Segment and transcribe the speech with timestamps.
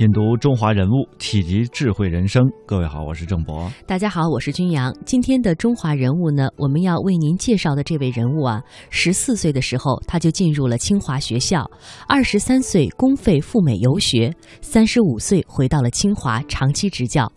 [0.00, 2.42] 品读中华人物，启迪智慧人生。
[2.66, 3.70] 各位好，我是郑博。
[3.86, 4.90] 大家好，我是君阳。
[5.04, 11.70] 今天的中华人物呢，我们要为您介绍的这位人物啊，十四岁的时候他就进入了清华学校，
[12.08, 17.30] 二十三岁公费赴美游学，三十五岁回到了清华长期执教。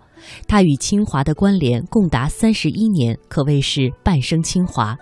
[0.47, 4.97] 他与清华的关联共达三十一年，可谓是半生清华。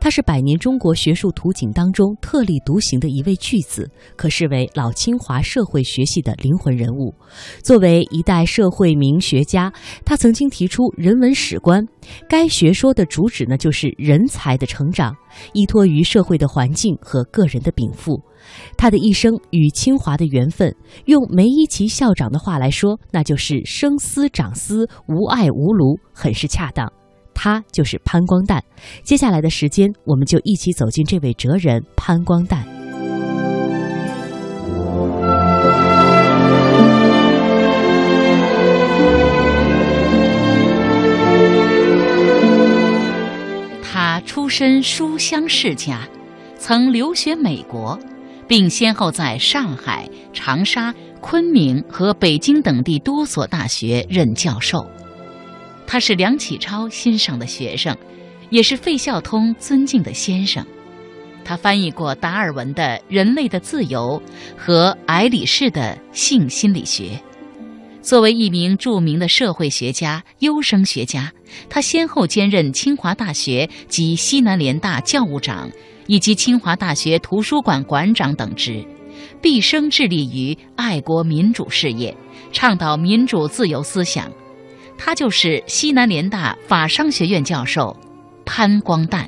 [0.00, 7.14] 他是百年中国学术图景当中特立独行的一位巨子，可视为老清华社会学系的灵魂人物。
[7.62, 9.72] 作为一代社会名学家，
[10.04, 11.84] 他曾经提出人文史观，
[12.28, 15.14] 该学说的主旨呢就是人才的成长，
[15.52, 18.20] 依托于社会的环境和个人的禀赋。
[18.76, 20.74] 他的一生与清华的缘分，
[21.06, 26.92] 用梅贻琦校长的话来说，那就是生丝长丝，无爱无庐，很是恰当。
[27.34, 28.60] 他就是潘光旦。
[29.02, 32.83] 接下来的时间，我们就一起走进这位哲人潘光旦。
[44.04, 46.06] 他出身书香世家，
[46.58, 47.98] 曾留学美国。
[48.46, 54.86] 并先后在上海、长沙、昆明和北京等地多所大学任教授。
[55.86, 57.96] 他是梁启超欣赏的学生，
[58.50, 60.62] 也是费孝通尊敬的先生。
[61.42, 64.22] 他翻译过达尔文的《人类的自由》
[64.60, 67.04] 和埃里士的《性心理学》。
[68.04, 71.32] 作为一名著名的社会学家、优生学家，
[71.68, 75.68] 他先后兼任清华大学及西南联大教务长。
[76.06, 78.84] 以及清华大学图书馆馆长等职，
[79.40, 82.14] 毕生致力于爱国民主事业，
[82.52, 84.30] 倡导民主自由思想。
[84.98, 87.96] 他就是西南联大法商学院教授
[88.44, 89.26] 潘光旦。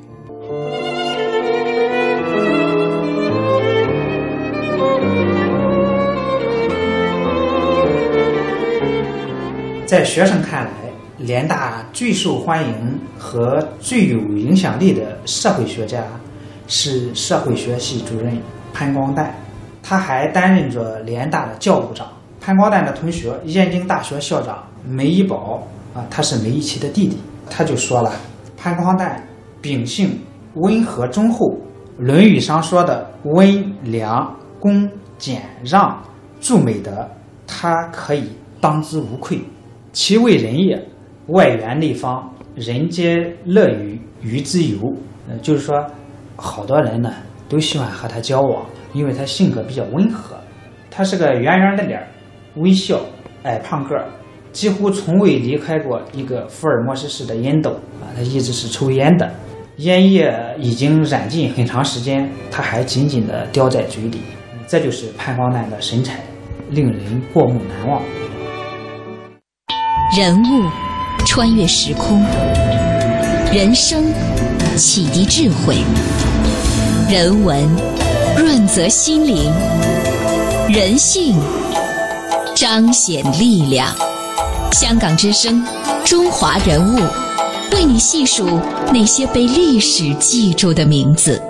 [9.86, 10.70] 在学生看来，
[11.18, 16.02] 联大最受欢迎和最有影响力的社会学家。
[16.68, 18.36] 是社会学系主任
[18.74, 19.28] 潘光旦，
[19.84, 22.08] 他还担任着联大的教务长。
[22.40, 25.62] 潘光旦的同学，燕京大学校长梅一宝
[25.94, 27.16] 啊，他是梅贻琦的弟弟，
[27.48, 28.10] 他就说了：
[28.56, 29.12] 潘光旦
[29.60, 30.18] 秉性
[30.54, 31.46] 温和忠厚，
[31.98, 36.02] 《论语》上说的温良恭俭让
[36.40, 37.08] 助美德，
[37.46, 39.40] 他可以当之无愧。
[39.96, 40.78] 其为人也，
[41.28, 44.94] 外圆内方，人皆乐于与之游。
[45.26, 45.74] 呃，就是说。
[46.38, 47.10] 好多人呢
[47.48, 50.36] 都喜欢和他交往，因为他性格比较温和。
[50.90, 52.06] 他是个圆圆的脸，
[52.56, 53.00] 微笑，
[53.44, 54.04] 矮胖个儿，
[54.52, 57.70] 几乎从未离开过一个福尔摩斯式的烟斗
[58.02, 58.12] 啊！
[58.14, 59.32] 他一直是抽烟的，
[59.78, 64.20] 烟叶已经染尽很长时间，他还紧紧地叼在嘴里。
[64.66, 66.20] 这就是潘光旦的神采，
[66.68, 68.02] 令人过目难忘。
[70.16, 70.64] 人物
[71.26, 72.24] 穿越时空，
[73.52, 74.02] 人生。
[74.74, 75.76] 启迪智慧，
[77.10, 77.66] 人文
[78.34, 79.52] 润泽心灵，
[80.70, 81.36] 人性
[82.54, 83.88] 彰显力量。
[84.72, 85.62] 香港之声，
[86.02, 86.98] 中华人物，
[87.74, 88.58] 为你细数
[88.90, 91.42] 那些被历史记住的名字。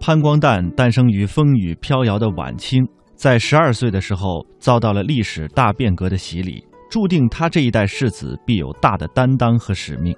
[0.00, 2.86] 潘光旦诞生于风雨飘摇的晚清，
[3.18, 6.64] 在十二岁的时候遭到了历史大变革的洗礼。
[6.88, 10.16] 注定他这一代世子必有大的担当和使命。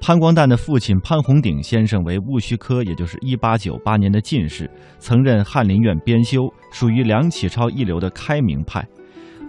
[0.00, 4.68] 潘光旦的父亲潘洪鼎先生为戊戌科，也就是一八九八年的进士，
[4.98, 8.82] 曾任翰林院编修，属于梁启超一流的开明派。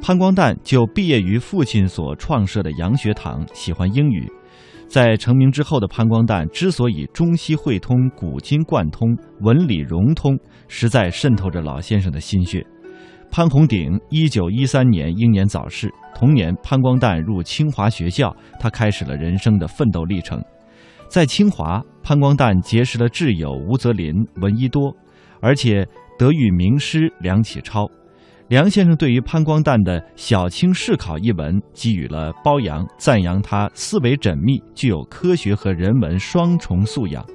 [0.02, 4.30] 潘光旦就毕业于父亲所创设的洋学堂，喜欢英语。
[4.88, 10.38] 在成名之后的潘光旦之所以中西汇通、古今贯通、文理融通，
[10.68, 12.64] 实在渗透着老先生的心血。
[13.32, 15.90] 潘洪鼎一九一三年英年早逝。
[16.14, 20.44] 同年，潘光旦入清华学校，他开始了人生的奋斗历程。
[21.08, 24.94] 在清华，潘光旦结识了挚友吴泽林、闻一多，
[25.40, 25.88] 而且
[26.20, 27.90] 得遇名师梁启超。
[28.50, 37.26] 梁先生对于潘光旦的《小清试考》一文给予了褒扬，赞扬他思维缜密，具有科学和人文双重素养。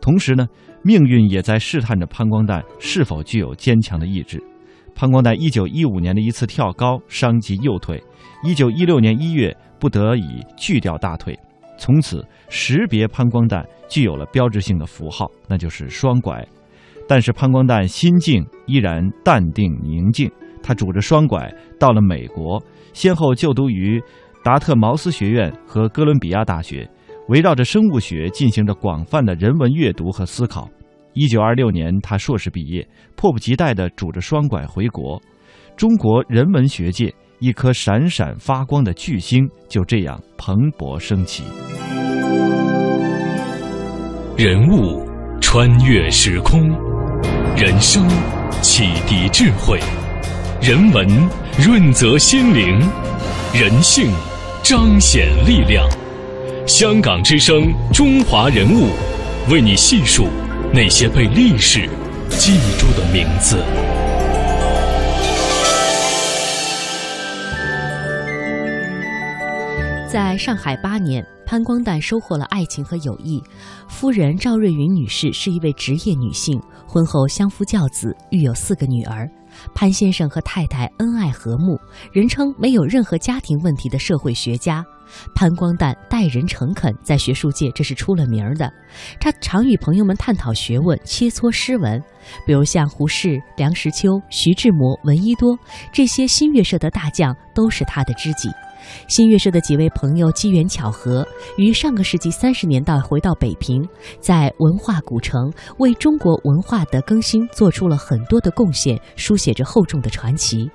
[0.00, 0.46] 同时呢，
[0.82, 4.42] 命运也在试探着潘光旦是否具有坚强的意志。
[4.94, 8.02] 潘光旦一九一五年的一次跳高伤及右腿，
[8.44, 11.36] 一九一六年一月不得已锯掉大腿，
[11.76, 16.46] 从此识别潘光旦具有了标志性的符号，那就是双拐。
[17.08, 20.30] 但是潘光旦心境依然淡定宁静，
[20.62, 22.62] 他拄着双拐到了美国，
[22.92, 24.00] 先后就读于
[24.44, 26.88] 达特茅斯学院和哥伦比亚大学，
[27.28, 30.68] 围绕着生物学进行着广泛的人文阅读和思考。
[31.14, 32.86] 一九二六年，他硕士毕业，
[33.16, 35.20] 迫不及待地拄着双拐回国。
[35.76, 41.42] 中国人文学界一颗闪闪发光的巨星就这样蓬勃升起。
[44.36, 45.06] 人物
[45.40, 46.70] 穿越时空，
[47.56, 48.08] 人生
[48.60, 49.78] 启迪智慧，
[50.60, 51.06] 人文
[51.58, 52.78] 润泽心灵，
[53.54, 54.10] 人性
[54.62, 55.88] 彰显力量。
[56.66, 58.88] 香港之声，中华人物，
[59.50, 60.26] 为你细数。
[60.74, 61.86] 那些被历史
[62.30, 63.62] 记住的名字。
[70.10, 73.42] 在上海八年，潘光旦收获了爱情和友谊。
[73.86, 79.28] 夫人赵瑞云女士是一位职业女性，婚后相夫教子，育有四个女儿。
[79.74, 81.78] 潘先生和太太恩爱和睦，
[82.12, 84.82] 人称没有任何家庭问题的社会学家。
[85.34, 88.72] 潘光旦待人诚恳，在学术界这是出了名的。
[89.20, 92.02] 他常与朋友们探讨学问，切磋诗文，
[92.46, 95.58] 比如像胡适、梁实秋、徐志摩、闻一多
[95.92, 98.48] 这些新月社的大将，都是他的知己。
[99.06, 101.26] 新月社的几位朋友机缘巧合，
[101.56, 103.88] 于上个世纪三十年代回到北平，
[104.20, 110.68] 在文化古城为中国文化的更新做出了很多的贡献，书写着厚重的传奇。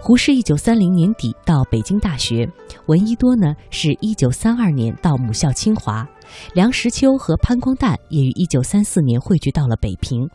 [0.00, 2.48] 胡适一九三零年底到北京大学，
[2.86, 6.06] 闻一多呢是一九三二年到母校清华，
[6.52, 10.28] 梁实秋和潘光旦也于一九三四年汇聚到了北平。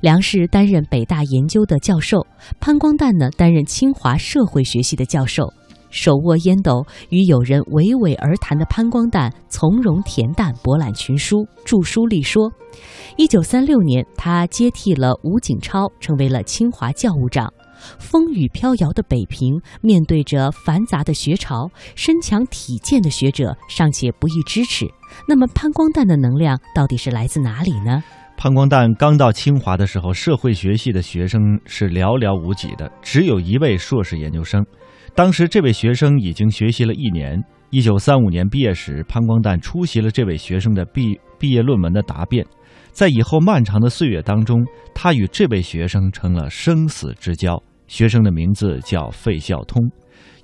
[0.00, 2.26] 梁氏担任北大研究的教授，
[2.60, 5.52] 潘光旦呢担任清华社会学系的教授。
[5.90, 12.52] 手握烟斗与友人娓娓而谈的潘光旦，从容恬淡，博览群书，著书立说。
[13.16, 17.50] 一九三六年，他接替了吴景超，成为了清华教务长。
[17.98, 24.86] 风雨飘摇的北平，面对着繁杂的学潮，身强体健的学者尚且不易支持。
[25.26, 28.02] 那么，潘光旦的能量到底是来自哪里呢？
[28.36, 34.64] 潘光旦刚到清华的时候，社会学系的学生是寥寥无几的，只有一位硕士研究生。
[35.14, 37.42] 当时，这位学生已经学习了一年。
[37.70, 42.46] 一九三五年毕业时，潘光旦出席了这位学生的毕毕业论文的答辩。
[42.92, 44.64] 在以后漫长的岁月当中，
[44.94, 47.60] 他与这位学生成了生死之交。
[47.88, 49.82] 学生的名字叫费孝通。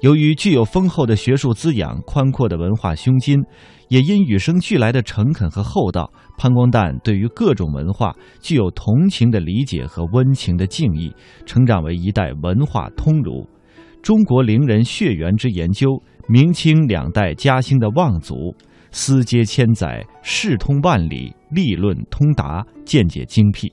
[0.01, 3.43] 由于具有丰厚的学术滋养、宽阔的文化胸襟，
[3.89, 11.15] 也因与生俱来的诚恳和厚道，潘光旦对于各种文化具有同情的理解和温情的敬意，
[11.47, 13.49] 成长为一代文化通儒。
[14.03, 18.55] 中国伶人血缘之研究，明清两代嘉兴的望族，
[18.91, 23.73] 思接千载，事通万里，立论通达，见解精辟。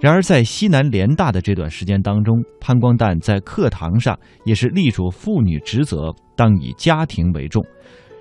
[0.00, 7.62] 然而，在西南联大的这段时间当中，潘光旦在课堂上也是力主妇女职责，当以家庭为重。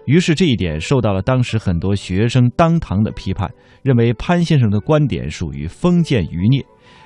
[0.05, 3.49] 于是，这一点受到了当时很多学生当堂的批判，
[3.81, 6.61] 认为潘先生的观点属于封建余孽。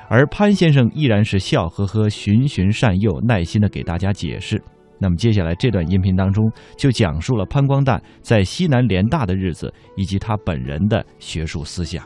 [0.10, 4.60] 而潘先生依然是笑呵呵、循循善诱、耐心地给大家解释。
[5.00, 12.04] 那么接下来这段音频当中，就讲述了潘光旦在西南联大的日子，以及他本人的学术思想。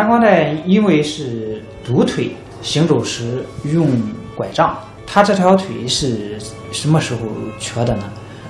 [0.00, 3.86] 潘光旦因为是独腿行走时用
[4.34, 4.74] 拐杖，
[5.06, 6.38] 他这条腿是
[6.72, 7.20] 什么时候
[7.58, 8.04] 瘸的呢？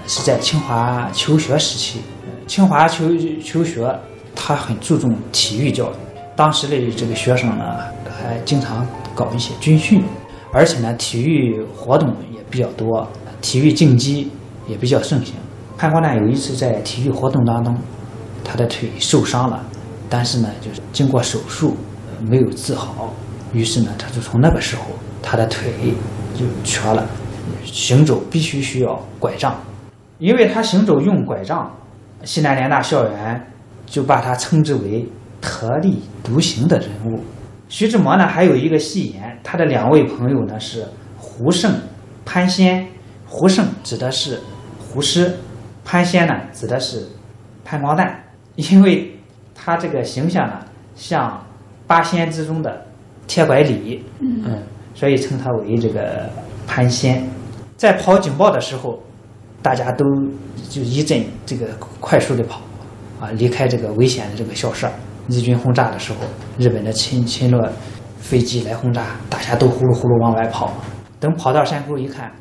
[0.07, 2.03] 是在清华求学时期。
[2.47, 3.09] 清华求
[3.43, 3.93] 求学，
[4.33, 5.95] 他很注重体育教育。
[6.37, 7.79] 当时的这个学生呢，
[8.09, 10.05] 还经常搞一些军训，
[10.53, 13.05] 而且呢，体育活动也比较多，
[13.41, 14.31] 体育竞技
[14.69, 15.35] 也比较盛行。
[15.77, 17.77] 潘光旦有一次在体育活动当中，
[18.45, 19.61] 他的腿受伤了，
[20.11, 21.75] 但是呢，就是经过手术
[22.21, 23.15] 没有治好，
[23.55, 24.83] 于是呢，他就从那个时候，
[25.23, 25.73] 他的腿
[26.35, 27.07] 就瘸了，
[27.65, 29.59] 行走必须需要拐杖，
[30.19, 31.75] 因为他行走用拐杖，
[32.25, 33.51] 西南联大校园
[33.87, 35.09] 就把他称之为。
[35.43, 37.19] 特立独行的人物，
[37.67, 40.87] 徐志摩呢还有一个戏言，他的两位朋友呢是
[41.17, 41.73] 胡胜、
[42.27, 42.87] 潘先。
[43.27, 44.39] 胡胜指的是
[44.79, 45.35] 胡适，
[45.83, 47.09] 潘先呢指的是
[47.65, 48.13] 潘光旦，
[48.57, 49.19] 因为
[49.63, 50.65] 他这个形象呢
[50.95, 51.45] 像
[51.87, 52.87] 八仙之中的
[53.27, 54.63] 铁拐李，嗯，
[54.95, 56.31] 所以称他为这个
[56.67, 57.23] 潘仙。
[57.77, 58.99] 在跑警报的时候，
[59.61, 60.05] 大家都
[60.71, 61.67] 就一阵这个
[62.01, 62.61] 快速的跑。
[63.21, 64.91] 啊离开这个危险的这个校舍。
[65.29, 66.21] 日军轰炸的时候，
[66.57, 67.71] 日本的侵侵略
[68.19, 70.73] 飞机来轰炸，大家都呼噜呼噜往外跑。
[71.21, 72.33] 等跑到山沟一看，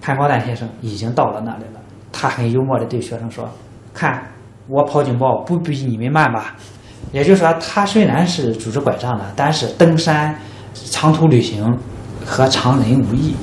[0.00, 1.80] 潘光旦先生已经到了那里了。
[2.10, 3.46] 他很幽默地对学生说
[3.92, 4.22] ：“看
[4.68, 6.56] 我跑警报不比你们慢吧？”
[7.12, 10.34] 也就是说，他虽然是拄着拐杖的，但是登山、
[10.72, 11.78] 长途旅行
[12.24, 13.34] 和常人无异。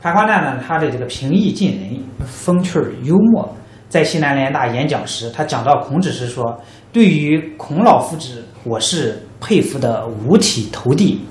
[0.00, 3.52] 潘光旦呢，他的这个平易近人、风趣幽默。
[3.88, 6.60] 在西南联大演讲时，他讲到孔子时说
[6.92, 11.24] ：“对于孔老夫子，我是佩服的五体投地。”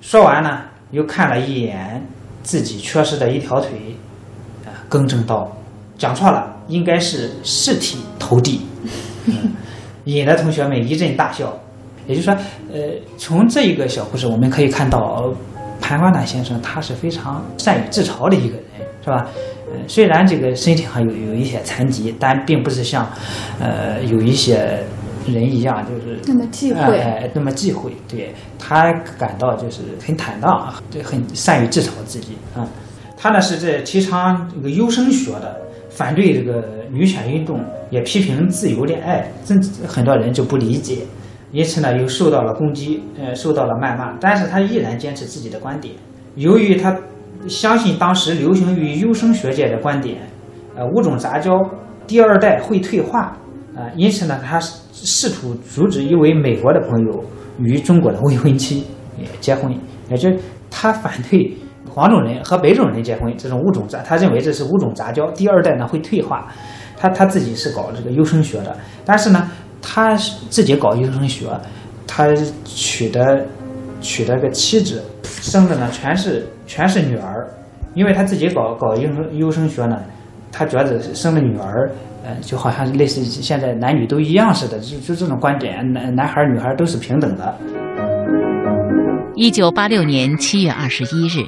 [0.00, 0.60] 说完呢，
[0.90, 2.06] 又看了一眼
[2.42, 3.96] 自己缺失的一条腿，
[4.64, 5.50] 啊，更正道
[5.98, 8.60] ：“讲错了，应该是四体投地。”
[10.04, 11.52] 引得同学们一阵大笑。
[12.08, 12.36] 也就是说，
[12.72, 12.80] 呃，
[13.16, 15.32] 从这一个小故事，我们可以看到
[15.80, 18.64] 潘光旦先生他是非常善于自嘲的一个人，
[19.04, 19.28] 是吧？
[19.86, 23.08] 虽然这个身体上有有一些残疾，但并不是像，
[23.60, 24.84] 呃，有一些
[25.26, 27.92] 人一样，就是那么忌讳，哎，那么忌讳。
[28.08, 32.66] 对他感到就是很坦荡，对，很善于自嘲自己啊。
[33.16, 35.60] 他呢是在提倡这个优生学的，
[35.94, 39.54] 反对这个女权运动，也批评自由恋爱，这
[39.86, 40.98] 很多人就不理解，
[41.52, 44.16] 因此呢又受到了攻击，呃，受到了谩骂。
[44.20, 45.94] 但是他依然坚持自己的观点，
[46.34, 46.98] 由于他。
[47.48, 50.18] 相信当时流行于优生学界的观点，
[50.76, 51.58] 呃，物种杂交
[52.06, 53.36] 第二代会退化，
[53.74, 54.60] 啊，因此呢，他
[54.92, 57.24] 试图阻止一位美国的朋友
[57.58, 58.84] 与中国的未婚妻
[59.40, 59.74] 结婚，
[60.08, 60.30] 也就
[60.70, 61.52] 他反对
[61.92, 66.46] 黄种人和白种人结婚这种物种杂，他认为这是物种杂交，第二代呢会退化，
[66.96, 70.14] 他他自己是搞这个优生学的，但是呢，他
[70.48, 71.46] 自己搞优生学，
[72.06, 72.26] 他
[72.64, 73.46] 娶的
[74.00, 76.46] 娶了个妻子，生的呢全是。
[76.64, 77.46] 全是女儿，
[77.92, 80.00] 因为他自己搞搞优生优生学呢，
[80.50, 81.90] 他觉得生了女儿，
[82.24, 87.58] 呃，就好像类似现在男女都一样似的，就就这种观点，男男孩女孩都是平等的。
[89.34, 91.44] 一九八六年七月二十一日，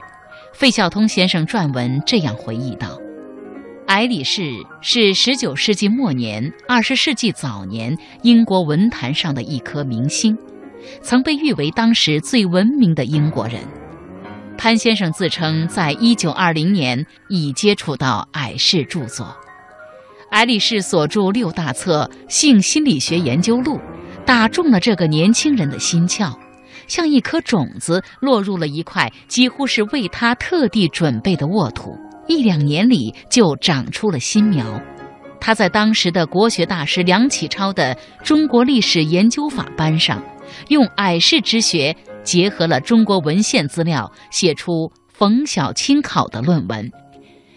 [0.55, 2.97] 费孝通先生撰文这样回忆道
[3.89, 10.39] ：“埃里士是十九世纪末年、二十世纪早年英国文坛上的一颗明星，
[11.03, 13.61] 曾被誉为当时最文明的英国人。”
[14.57, 19.37] 潘先生自称，在一九二零年已接触到矮氏著作，
[20.31, 23.77] 埃里士所著六大册《性心理学研究录》，
[24.25, 26.33] 打中了这个年轻人的心窍，
[26.87, 34.81] 像一颗种子落入了一块几乎是为他特地准备的沃土，一两年里就长出了新苗。
[35.41, 40.23] 他在当时的国学大师梁启超的《中国历史研究法》班上，
[40.69, 41.97] 用矮氏之学。
[42.25, 46.91] 结合了中国文献资料，写出冯小青考的论文，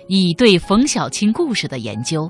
[0.10, 2.30] 以对冯小青故事的研究，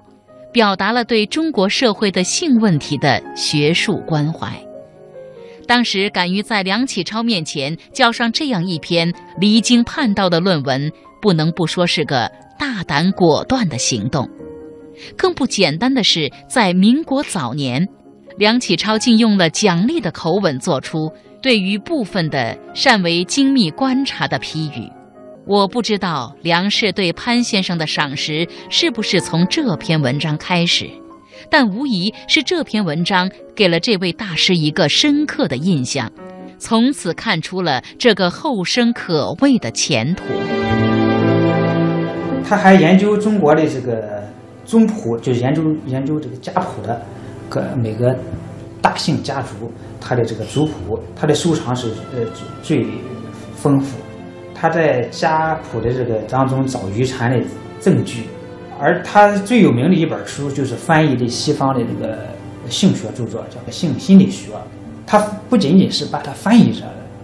[0.53, 4.66] 表达了对中国社会的性问题的学术关怀。
[5.67, 14.27] 当时敢于在梁启超面前交上这样一篇离经叛道的论文，不能不说是个大胆果断的行动。
[15.15, 17.87] 更不简单的是，在民国早年，
[18.37, 21.11] 梁启超竟用了奖励的口吻做出。
[21.39, 24.91] 对于部分的善为精密观察的批语，
[25.45, 30.89] 我不知道梁氏对潘先生的赏识是不是从这篇文章开始，
[31.49, 36.11] 但无疑是这篇文章给了这位大师一个深刻的印象，
[36.57, 40.23] 从此看出了这个后生可畏的前途。
[42.47, 44.23] 他还研究中国的这个
[44.65, 47.01] 宗谱，就研究研究这个家谱的
[47.49, 48.17] 各每个
[48.81, 49.71] 大姓家族。
[49.99, 52.23] 他的这个族谱，他的收藏是呃
[52.61, 52.85] 最
[53.53, 53.97] 丰富。
[54.55, 57.45] 他在家谱的这个当中找遗传的
[57.81, 58.23] 证据，
[58.79, 62.17] 而他最有名的一本书就是翻译的西方的这个
[62.69, 64.51] 性学著作，叫《性心理学》。
[65.05, 65.19] 他
[65.49, 66.83] 不仅仅是把它翻译着，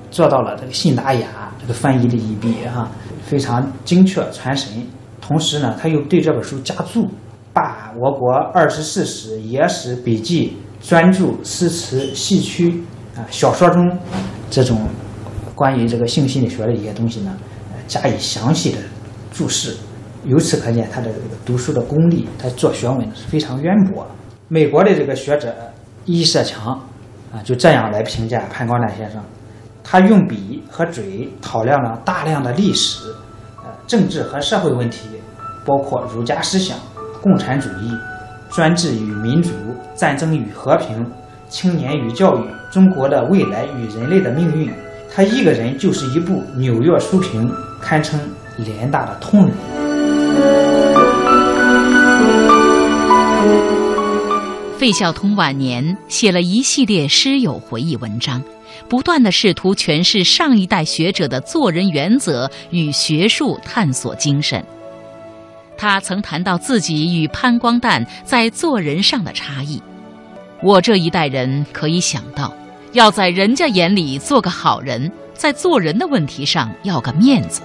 [0.09, 2.89] 做到了这个信达雅这个翻译的一笔哈，
[3.25, 4.71] 非常精确传神。
[5.21, 7.07] 同时呢，他又对这本书加注，
[7.53, 10.57] 把我国二十四史、野史笔记。
[10.85, 12.83] 专著诗词戏曲
[13.15, 13.97] 啊小说中
[14.51, 14.85] 这种
[15.55, 17.33] 关于这个性心理学的一些东西呢，
[17.87, 18.79] 加以详细的
[19.31, 19.77] 注释。
[20.25, 24.05] 由此可见，他的这个读书的功力，他做学问是非常渊博。
[24.47, 25.53] 美国的这个学者
[26.05, 26.73] 伊舍强
[27.33, 29.21] 啊，就这样来评价潘光旦先生：
[29.83, 33.07] 他用笔和嘴讨论了大量的历史、
[33.63, 35.07] 呃政治和社会问题，
[35.65, 36.77] 包括儒家思想、
[37.21, 37.91] 共产主义。
[38.49, 39.49] 专制与民主，
[39.95, 41.03] 战争与和平，
[41.49, 44.71] 青年与教育，中国的未来与人类的命运。
[45.11, 47.49] 他一个人就是一部《纽约书评》，
[47.81, 48.19] 堪称
[48.57, 49.82] 联大的通人。
[54.83, 58.43] 费孝通晚年写了一系列师友回忆文章，
[58.89, 64.61] 不断的试图诠释上一代学者的做人原则与学术探索精神。
[65.77, 69.81] 他曾谈到自己与潘光旦在做人上的差异。
[70.61, 72.53] 我这一代人可以想到，
[72.91, 77.61] 要在人家眼里做个好人，在做人的问题上要个面子。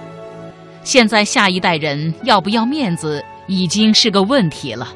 [0.85, 4.87] 现在下一代人要不要面子已经是个问题了。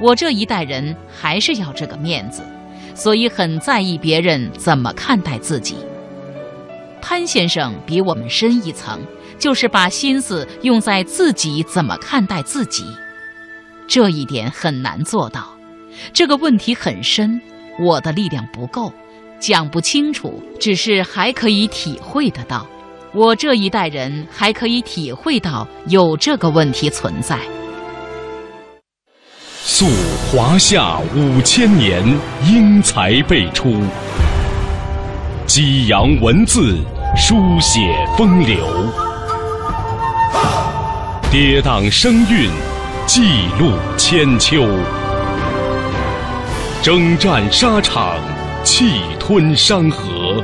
[0.00, 2.42] 我这一代人还是要这个面子，
[2.94, 5.76] 所以很在意别人怎么看待自己。
[7.02, 9.00] 潘先生比我们深一层，
[9.38, 12.84] 就是把心思用在自己怎么看待自己，
[13.86, 15.48] 这一点很难做到。
[16.12, 17.40] 这个问题很深，
[17.78, 18.92] 我的力量不够，
[19.38, 22.66] 讲不清楚，只是还可以体会得到。
[23.12, 27.38] 我这一代人还可以体会到有这个问题存在。
[29.72, 29.86] 溯
[30.26, 32.02] 华夏五千年，
[32.44, 33.84] 英才辈出。
[35.46, 36.76] 激扬文字，
[37.16, 37.80] 书写
[38.18, 38.58] 风流；
[41.30, 42.50] 跌宕声韵，
[43.06, 43.22] 记
[43.60, 44.66] 录千秋；
[46.82, 48.16] 征战沙场，
[48.64, 50.42] 气吞山河。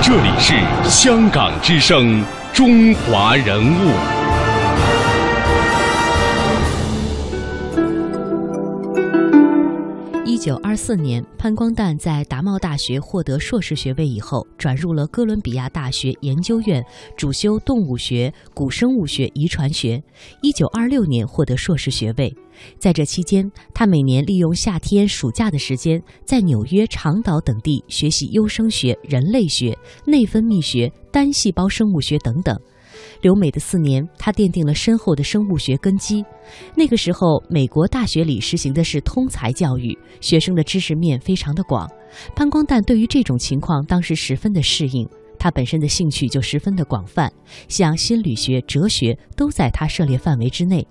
[0.00, 0.54] 这里是
[0.88, 4.21] 香港之声，中华人物。
[10.42, 16.84] 九二四年，潘光旦在达茂大学获得硕士学位以后，转入了哥伦比亚大学研究院，
[17.16, 20.02] 主修动物学、古生物学、遗传学。
[20.40, 22.34] 一九二六年获得硕士学位。
[22.76, 32.60] 在这期间，他每年利用夏天、暑假的时间，在纽约、长岛等地学习优生学、人类学、内分泌学、单细胞生物学等等。
[33.22, 36.22] 留美的四年，他奠定了深厚的生物学根基。
[36.76, 41.88] 那个时候，美国大学里实行的是通才教育，学生的知识面非常的广。
[42.36, 47.32] 潘光旦对于这种情况当时十分的适应，他本身的兴趣就十分的广泛，
[47.68, 50.86] 像心理学、哲学都在他涉猎范围之内。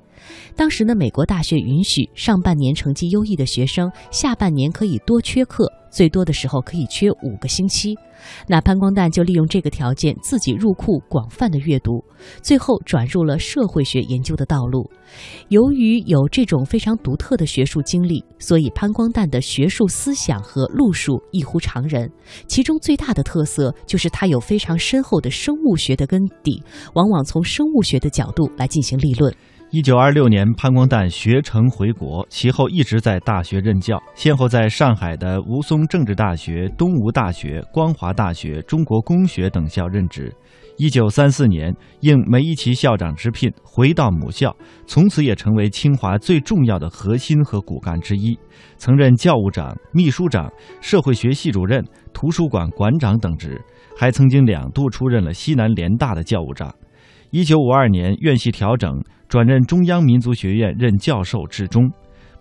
[0.55, 7.93] 当时呢，美国大学允许上半年成绩优异的学生，下半年可以多缺课，最多的时候可以缺五个星期。
[8.47, 12.03] 那潘光旦就利用这个条件，自己入库广泛的阅读，
[12.41, 14.89] 最后转入了社会学研究的道路。
[15.49, 22.11] 由于有这种非常独特的学术经历，所以潘光旦的学术思想和路数异乎常人。
[22.45, 26.61] 其中最大的特色就是他有非常深厚的生物学的根底，
[26.93, 29.33] 往往从生物学的角度来进行立论。
[29.73, 40.29] 一九二六年，潘光旦学成回国，其后一直在大学任教，先后在上海的吴淞政治大学、东吴大学、光华大学、中国工学等校任职。
[40.75, 44.53] 一九三四年，应梅贻琦校长之聘，回到母校，
[44.85, 48.37] 从此也成为清华最重要的核心和骨干之一，
[48.75, 51.81] 曾任教务长、秘书长、社会学系主任、
[52.11, 53.61] 图书馆馆长等职，
[53.97, 56.75] 还曾经两度出任了西南联大的教务长。
[57.29, 59.01] 一九五二年，院系调整。
[59.31, 61.89] 转任中央民族学院任教授至终，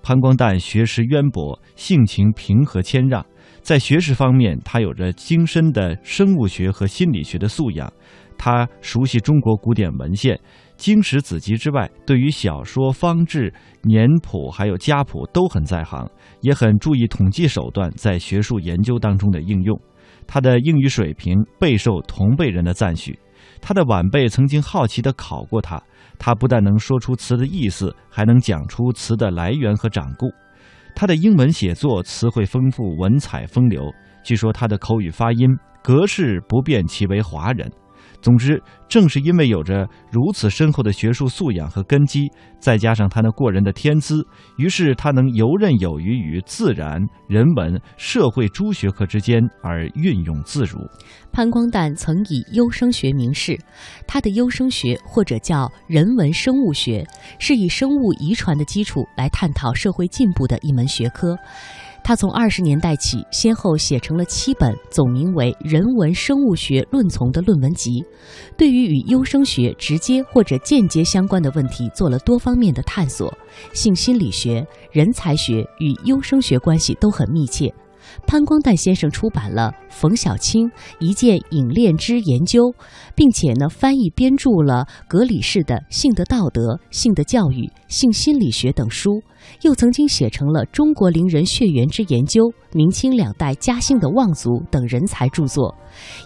[0.02, 3.24] 潘光旦学识渊博，性情平和谦让。
[3.62, 7.88] 在学识方面，他有着精深的生物学和心理学的素养。
[8.36, 10.36] 他熟悉中国古典文献，
[10.76, 19.80] 经史子集之外，对于小说、方志、年谱还有家谱都很在行，也很注意统计手段在学术研究当中的应用。
[20.26, 23.16] 他的英语水平备受同辈人的赞许。
[23.60, 25.80] 他的晚辈曾经好奇地考过他。
[26.18, 30.30] 他不但能说出词的意思，还能讲出词的来源和掌故。
[30.94, 33.90] 他的英文写作词汇丰富，文采风流。
[34.22, 35.48] 据说他的口语发音
[35.82, 37.70] 格式不变，其为华人。
[38.20, 50.78] 总之，正是因为有着如此深厚的学术素养和根基，再加上他那过人的天资，于是他能游刃有余于自然、人文、社会诸学科之间而运用自如。
[51.32, 53.58] 潘光旦曾以优生学名士，
[54.06, 57.06] 他的优生学或者叫人文生物学，
[57.38, 61.36] 是以生物遗传的基础来探讨社会进步的一门学科。
[62.02, 68.04] 他从二十年代起，先后写成了七本总名为《人文生物学论丛》的论文集，
[68.56, 73.32] 对于与优生学直接或者间接相关的问题做了多方面的探索。
[73.72, 77.72] 性心理学、人才学与优生学关系都很密切。
[78.26, 82.64] 潘光旦先生出版了《冯小青一件隐恋之研究》，
[83.14, 89.22] 并且呢翻译编著了格里士的《性的道德》《性的教育》《性心理学》等书，
[89.62, 95.74] 又曾经写成了《中国伶人血缘之研究》《明清两代嘉兴的望族》等人才著作。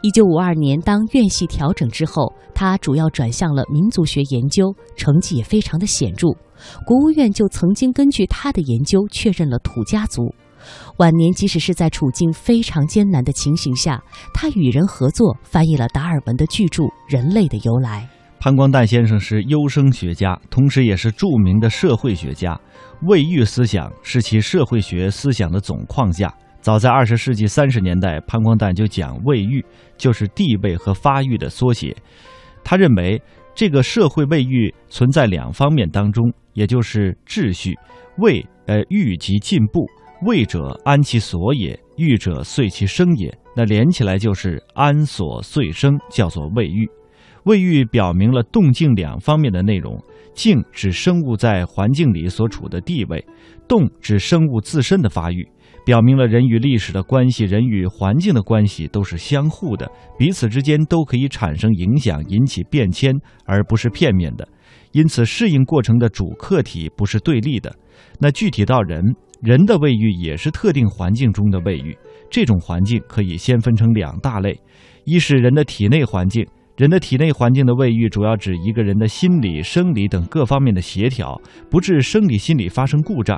[0.02, 6.28] 一九五二年，当院系调整之后，他主要转向了民族学研究，成绩也非常的显著。
[6.86, 10.34] 国务院就曾经根据他的研究确认了土家族。
[10.98, 18.08] 晚年，即使是在处境非常艰难的情形下，他与人合作，翻译了达尔文的巨著《人类的由来》。
[18.40, 22.60] 潘光旦先生是优生学家，同时也是著名的社会学家。
[23.02, 26.32] 卫育思想是其社会学思想的总框架。
[26.60, 29.64] 早在二十世纪三十年代，潘光旦就讲卫育
[29.96, 31.96] 就是地位和发育的缩写。
[32.62, 33.20] 他认为，
[33.54, 37.74] 这个社会卫育存在两方面当中，也就是秩序，
[38.18, 39.86] 卫呃育及进步。
[40.22, 43.36] 卫者安其所也，欲者遂其生也。
[43.56, 46.88] 那连起来就是安所遂生，叫做卫育。
[47.44, 50.02] 卫育表明了动静两方面的内容。
[50.32, 53.24] 静指生物在环境里所处的地位，
[53.68, 55.46] 动指生物自身的发育，
[55.84, 64.48] 表明了人与历史的关系，人与环境的关系都是相互的，彼此之间都可以产生影响，引起变迁，而不是片面的。
[64.90, 67.76] 因此，适应过程的主客体不是对立的。
[68.18, 69.14] 那具体到人。
[69.44, 71.94] 人的卫浴也是特定环境中的卫浴，
[72.30, 74.58] 这种环境可以先分成两大类：
[75.04, 76.46] 一是人的体内环境，
[76.78, 83.36] 人的体内环境的卫浴主要指一个人的心理、生理等各方面的协调，不致生理、心理发生故障；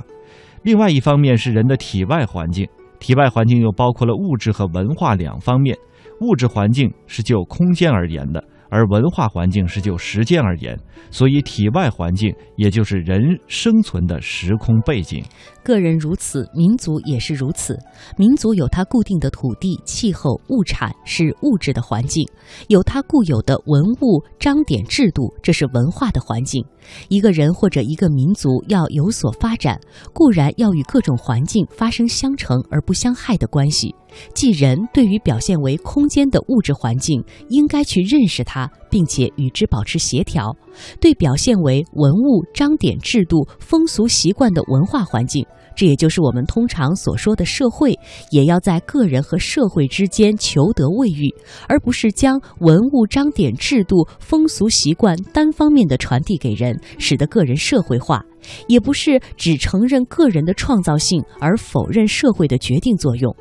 [0.63, 2.69] 另外一方面是人的体外环境，
[3.01, 5.77] 体外环境又包括了物质和文化两方面，
[6.21, 8.45] 物质环境是就空间而言的。
[8.71, 10.79] 而文化环境是就时间而言，
[11.11, 15.25] 所以体外环境也就是人生存的时空背景。
[15.63, 17.77] 个人如此，民族也是如此。
[18.17, 22.25] 民族有它固定的土地、气候、物产，是物质的环境；
[22.69, 26.65] 有它固有的文物、章典、制度，这是文化的环境。
[27.09, 29.81] 一个人或者一个民族要有所发展，
[30.13, 33.95] 固然要与各种环境发生相成而不相害的关系。
[34.35, 40.53] 即人对于表现为空间的物质环境，应该去认识它，并且与之保持协调；
[41.01, 45.45] 对表现为文物、章典、制度、风俗习惯的文化环境。
[45.77, 47.97] 这也就是我们通常所说的社会，
[48.31, 51.33] 也要在个人和社会之间求得位育，
[51.69, 58.19] 而不是将文物、章典、制度、风俗习惯单方面的传递给人，使得个人社会化；
[58.67, 63.37] 也不是只承认个人的创造性而否认社会的决定作用。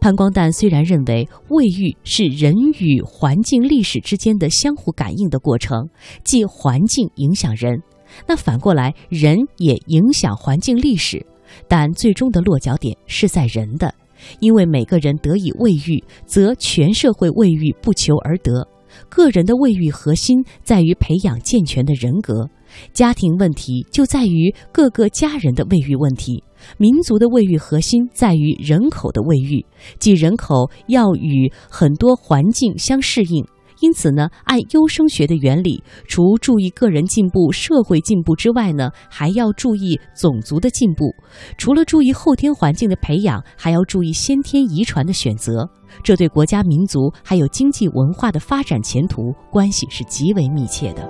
[0.00, 5.88] 潘光旦虽然认为位育是人与环境、历史之间的相互感应的过程，
[6.24, 7.82] 即环境影响人，
[8.26, 11.26] 那反过来人也影响环境、历史。
[11.68, 13.94] 但最终的落脚点是在人的，
[14.40, 18.66] 因为每个人得以卫育，则全社会卫育不求而得。
[19.10, 22.48] 个人的卫育核心在于培养健全的人格，
[22.94, 26.42] 家庭问题就在于各个家人的卫育问题，
[26.78, 29.66] 民族的卫育核心在于人口的卫育，
[29.98, 33.44] 即人口要与很多环境相适应。
[33.80, 41.14] 因此呢，按优生学的原理，除注意个人进步、社会进步之外呢，还要注意种族的进步。
[41.58, 45.68] 除了注意后天环境的培养，还要注意先天遗传的选择。
[46.02, 51.08] 这对国家民族还有经济文化的发展前途关系是极为密切的。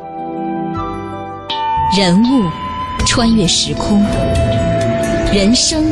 [1.97, 2.51] 人物
[3.07, 4.03] 穿越时空，
[5.33, 5.85] 人生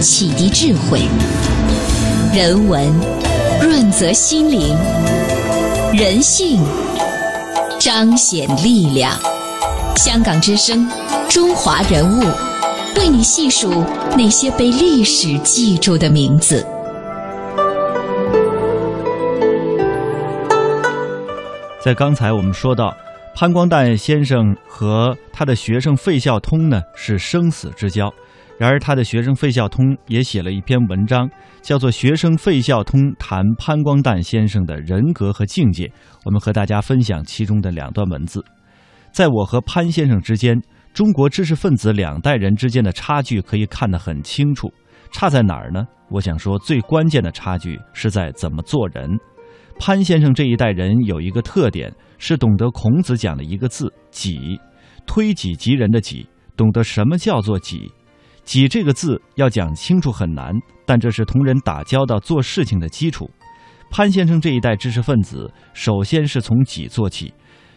[0.00, 1.00] 启迪智慧，
[2.34, 2.92] 人文
[3.62, 4.76] 润泽心灵。
[6.00, 6.58] 人性
[7.78, 9.12] 彰显力量。
[9.96, 10.88] 香港之声，
[11.28, 12.22] 中华人物，
[12.96, 13.84] 为你细数
[14.16, 16.66] 那些被历史记住的名字。
[21.84, 22.96] 在刚才我们说到，
[23.34, 28.10] 潘光旦先生和他的学生费孝通呢是生死之交。
[28.60, 31.26] 然而，他的学生费孝通也写了一篇文章，
[31.62, 35.86] 叫做《学生费孝通谈潘光旦先生的人格和境界》。
[36.26, 38.44] 我们和大家分享其中的两段文字。
[39.12, 40.60] 在我和潘先生之间，
[40.92, 44.70] 中国知识分子两代人之间的差距可以看得很清楚。
[45.10, 45.82] 差在哪儿呢？
[46.10, 49.10] 我想说，最关键的差距是在怎么做人。
[49.78, 54.60] 潘先生这一代人有一个特点，是懂得孔子讲的一个字“己”，
[55.08, 57.90] 推己及人的“己”，懂得什么叫做“己”。
[58.44, 60.52] 己这个字要讲清楚很难，
[60.84, 63.30] 但这是同人打交道、做事情的基础。
[63.90, 67.32] 潘先生这一代知识分子，首先是从己做起，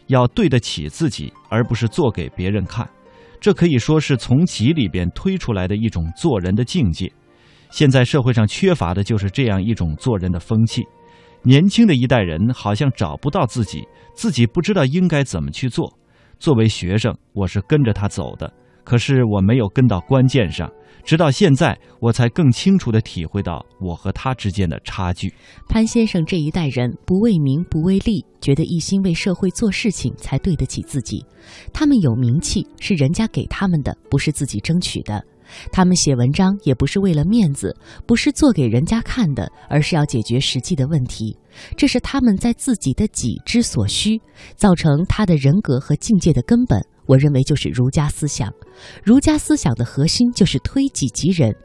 [0.08, 2.88] 要对得起自己，而不是做给别人看。
[3.39, 7.12] 这可以说是从己里边推出来的一种做人的境界。
[7.71, 10.84] 现在社会上缺乏的就是这样一种做人的风气。
[11.41, 15.97] 年轻的一代人好像找不到自己，自己不知道应该怎么去做。
[16.39, 18.54] 作为学生，我是跟着他走的。
[18.84, 20.69] 可是我没有跟到关键上。
[21.06, 25.34] 直到现在，我才更清楚地体会到我和他之间的差距。
[25.67, 31.26] 潘先生这一代人不为名不为利，觉得一心为社会做事情才对得起自己。
[31.74, 35.22] 他们有名气是人家给他们的，不是自己争取的。
[35.74, 37.76] 他们写文章也不是为了面子，
[38.08, 41.38] 不是做给人家看的，而是要解决实际的问题。
[41.76, 44.22] 这是他们在自己的己之所需，
[44.56, 46.82] 造成他的人格和境界的根本。
[47.05, 48.51] 我认为就是儒家思想，
[49.03, 51.55] 儒家思想的核心就是推己及人。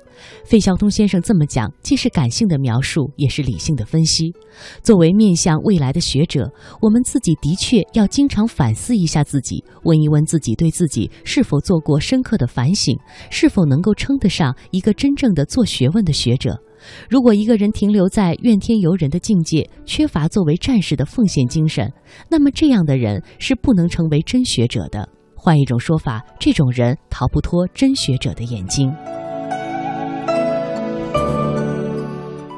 [0.45, 4.35] 费孝通先生这么讲，既是感性的描述，也是理性的分析。
[4.83, 12.99] 作为面向未来的学者，我们自己的确要经常反思一下自己，问一问自己对自己是否做过深刻的反省，
[13.31, 16.61] 是否能够称得上一个真正的做学问的学者。
[17.09, 21.93] 如果一个人停留在怨天尤人的境界，缺乏作为战士的奉献精神，
[22.29, 25.09] 那么这样的人是不能成为真学者的。
[25.41, 28.93] 换一种说法，这种人逃不脱真学者的眼睛。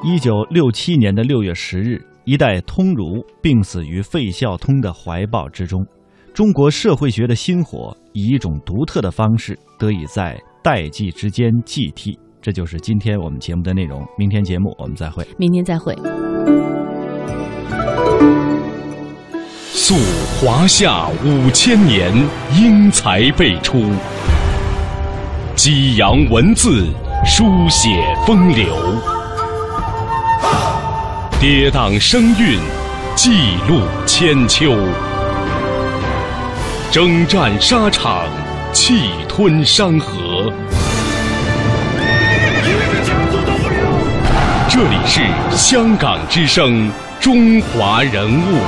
[0.02, 5.86] 一九六七年的六月十日，一代通儒病死于费孝通的怀抱之中。
[6.32, 12.18] 中国社会学的薪火以一种独特的方式得以在代际之间继替。
[12.40, 14.02] 这就是今天我们节目的内容。
[14.16, 15.22] 明天节目我们再会。
[15.36, 15.94] 明天再会。
[19.82, 19.96] 溯
[20.38, 22.12] 华夏五千年，
[22.54, 23.78] 英才辈出；
[25.56, 26.86] 激扬文字，
[27.24, 27.88] 书写
[28.26, 28.66] 风流；
[31.40, 32.60] 跌宕声韵，
[33.16, 33.30] 记
[33.66, 34.76] 录千秋；
[36.92, 38.24] 征战沙场，
[38.74, 40.52] 气吞山河。
[44.68, 45.22] 这里是
[45.56, 48.60] 香港之声，中华人物。